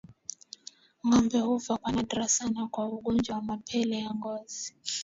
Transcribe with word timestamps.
Ngombe 1.07 1.39
hufa 1.39 1.77
kwa 1.77 1.91
nadra 1.91 2.27
sana 2.29 2.67
kwa 2.67 2.85
ugonjwa 2.85 3.35
wa 3.35 3.41
mapele 3.41 3.99
ya 3.99 4.13
ngozi 4.15 4.75